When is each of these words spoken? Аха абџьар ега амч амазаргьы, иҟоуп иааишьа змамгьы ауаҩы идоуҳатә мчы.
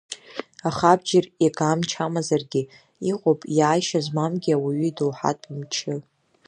Аха 0.69 0.85
абџьар 0.93 1.25
ега 1.45 1.65
амч 1.71 1.91
амазаргьы, 2.05 2.61
иҟоуп 3.11 3.41
иааишьа 3.57 3.99
змамгьы 4.05 4.51
ауаҩы 4.55 4.87
идоуҳатә 4.89 5.47
мчы. 5.57 5.95